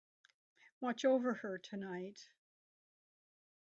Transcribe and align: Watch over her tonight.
Watch 0.79 1.05
over 1.05 1.31
her 1.35 1.59
tonight. 1.59 2.27